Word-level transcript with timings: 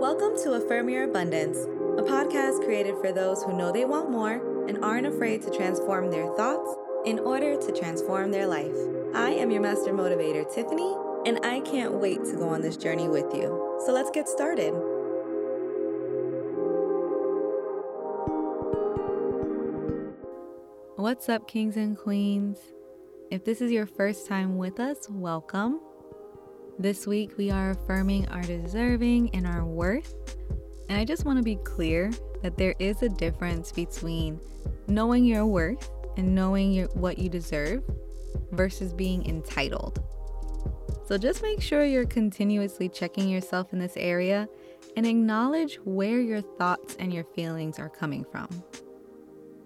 Welcome 0.00 0.34
to 0.44 0.54
Affirm 0.54 0.88
Your 0.88 1.04
Abundance, 1.04 1.58
a 1.58 2.02
podcast 2.02 2.64
created 2.64 2.94
for 3.02 3.12
those 3.12 3.42
who 3.42 3.54
know 3.54 3.70
they 3.70 3.84
want 3.84 4.10
more 4.10 4.66
and 4.66 4.82
aren't 4.82 5.06
afraid 5.06 5.42
to 5.42 5.50
transform 5.50 6.10
their 6.10 6.26
thoughts 6.36 6.74
in 7.04 7.18
order 7.18 7.54
to 7.60 7.72
transform 7.78 8.30
their 8.30 8.46
life. 8.46 8.74
I 9.14 9.32
am 9.32 9.50
your 9.50 9.60
master 9.60 9.92
motivator, 9.92 10.50
Tiffany, 10.54 10.96
and 11.26 11.44
I 11.44 11.60
can't 11.60 11.92
wait 11.92 12.24
to 12.24 12.36
go 12.36 12.48
on 12.48 12.62
this 12.62 12.78
journey 12.78 13.08
with 13.10 13.26
you. 13.34 13.78
So 13.84 13.92
let's 13.92 14.10
get 14.10 14.26
started. 14.26 14.70
What's 20.96 21.28
up, 21.28 21.46
kings 21.46 21.76
and 21.76 21.94
queens? 21.94 22.56
If 23.30 23.44
this 23.44 23.60
is 23.60 23.70
your 23.70 23.84
first 23.84 24.26
time 24.26 24.56
with 24.56 24.80
us, 24.80 25.10
welcome. 25.10 25.78
This 26.80 27.06
week, 27.06 27.36
we 27.36 27.50
are 27.50 27.72
affirming 27.72 28.26
our 28.28 28.40
deserving 28.40 29.34
and 29.34 29.46
our 29.46 29.66
worth. 29.66 30.14
And 30.88 30.98
I 30.98 31.04
just 31.04 31.26
want 31.26 31.36
to 31.36 31.42
be 31.42 31.56
clear 31.56 32.10
that 32.42 32.56
there 32.56 32.74
is 32.78 33.02
a 33.02 33.10
difference 33.10 33.70
between 33.70 34.40
knowing 34.88 35.26
your 35.26 35.44
worth 35.44 35.90
and 36.16 36.34
knowing 36.34 36.72
your, 36.72 36.86
what 36.94 37.18
you 37.18 37.28
deserve 37.28 37.82
versus 38.52 38.94
being 38.94 39.28
entitled. 39.28 40.02
So 41.06 41.18
just 41.18 41.42
make 41.42 41.60
sure 41.60 41.84
you're 41.84 42.06
continuously 42.06 42.88
checking 42.88 43.28
yourself 43.28 43.74
in 43.74 43.78
this 43.78 43.98
area 43.98 44.48
and 44.96 45.06
acknowledge 45.06 45.76
where 45.84 46.22
your 46.22 46.40
thoughts 46.40 46.96
and 46.98 47.12
your 47.12 47.24
feelings 47.24 47.78
are 47.78 47.90
coming 47.90 48.24
from. 48.24 48.48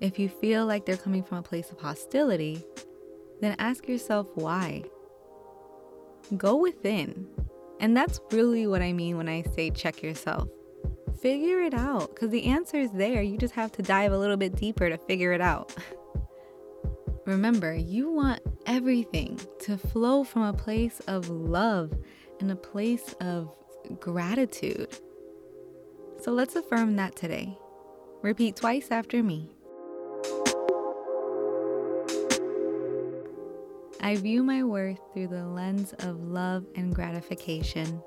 If 0.00 0.18
you 0.18 0.28
feel 0.28 0.66
like 0.66 0.84
they're 0.84 0.96
coming 0.96 1.22
from 1.22 1.38
a 1.38 1.42
place 1.42 1.70
of 1.70 1.78
hostility, 1.78 2.64
then 3.40 3.54
ask 3.60 3.86
yourself 3.86 4.26
why. 4.34 4.82
Go 6.36 6.56
within. 6.56 7.26
And 7.80 7.96
that's 7.96 8.20
really 8.30 8.66
what 8.66 8.82
I 8.82 8.92
mean 8.92 9.16
when 9.16 9.28
I 9.28 9.42
say 9.42 9.70
check 9.70 10.02
yourself. 10.02 10.48
Figure 11.20 11.60
it 11.60 11.74
out 11.74 12.14
because 12.14 12.30
the 12.30 12.44
answer 12.44 12.76
is 12.76 12.92
there. 12.92 13.22
You 13.22 13.38
just 13.38 13.54
have 13.54 13.72
to 13.72 13.82
dive 13.82 14.12
a 14.12 14.18
little 14.18 14.36
bit 14.36 14.56
deeper 14.56 14.88
to 14.88 14.98
figure 14.98 15.32
it 15.32 15.40
out. 15.40 15.74
Remember, 17.26 17.74
you 17.74 18.10
want 18.10 18.40
everything 18.66 19.40
to 19.60 19.78
flow 19.78 20.24
from 20.24 20.42
a 20.42 20.52
place 20.52 21.00
of 21.06 21.30
love 21.30 21.92
and 22.40 22.50
a 22.50 22.56
place 22.56 23.14
of 23.20 23.56
gratitude. 24.00 24.88
So 26.20 26.32
let's 26.32 26.56
affirm 26.56 26.96
that 26.96 27.16
today. 27.16 27.56
Repeat 28.22 28.56
twice 28.56 28.90
after 28.90 29.22
me. 29.22 29.53
I 34.04 34.16
view 34.16 34.42
my 34.42 34.62
worth 34.62 35.00
through 35.14 35.28
the 35.28 35.46
lens 35.46 35.94
of 36.00 36.22
love 36.22 36.66
and 36.74 36.94
gratification. 36.94 38.02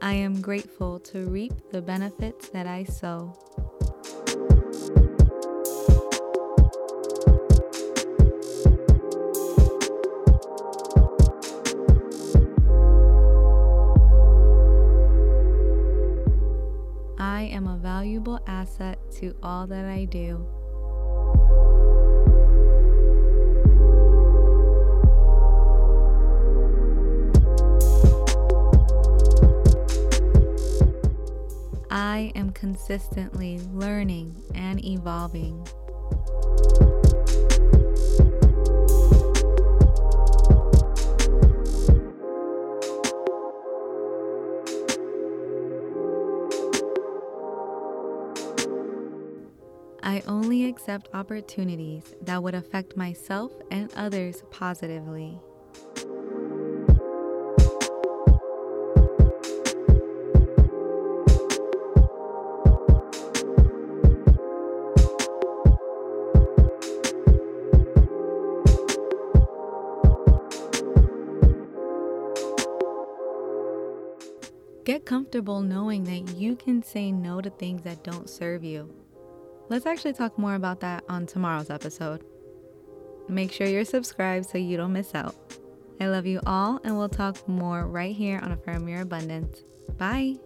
I 0.00 0.14
am 0.14 0.40
grateful 0.40 0.98
to 1.00 1.28
reap 1.28 1.52
the 1.72 1.82
benefits 1.82 2.48
that 2.48 2.66
I 2.66 2.84
sow. 2.84 3.34
I 17.18 17.42
am 17.44 17.66
a 17.66 17.78
valuable 17.78 18.38
asset 18.46 18.98
to 19.20 19.34
all 19.42 19.66
that 19.68 19.86
I 19.86 20.04
do. 20.04 20.46
I 31.90 32.32
am 32.34 32.50
consistently 32.50 33.60
learning 33.72 34.36
and 34.54 34.84
evolving. 34.84 35.66
I 50.06 50.22
only 50.28 50.66
accept 50.66 51.08
opportunities 51.14 52.14
that 52.22 52.40
would 52.40 52.54
affect 52.54 52.96
myself 52.96 53.50
and 53.72 53.92
others 53.96 54.44
positively. 54.52 55.40
Get 74.84 75.04
comfortable 75.04 75.62
knowing 75.62 76.04
that 76.04 76.36
you 76.36 76.54
can 76.54 76.84
say 76.84 77.10
no 77.10 77.40
to 77.40 77.50
things 77.50 77.82
that 77.82 78.04
don't 78.04 78.30
serve 78.30 78.62
you. 78.62 79.05
Let's 79.68 79.86
actually 79.86 80.12
talk 80.12 80.38
more 80.38 80.54
about 80.54 80.80
that 80.80 81.04
on 81.08 81.26
tomorrow's 81.26 81.70
episode. 81.70 82.24
Make 83.28 83.50
sure 83.52 83.66
you're 83.66 83.84
subscribed 83.84 84.46
so 84.46 84.58
you 84.58 84.76
don't 84.76 84.92
miss 84.92 85.14
out. 85.14 85.34
I 86.00 86.06
love 86.06 86.26
you 86.26 86.40
all, 86.46 86.80
and 86.84 86.96
we'll 86.96 87.08
talk 87.08 87.48
more 87.48 87.86
right 87.86 88.14
here 88.14 88.38
on 88.42 88.52
Affirm 88.52 88.86
Your 88.88 89.00
Abundance. 89.00 89.64
Bye. 89.98 90.36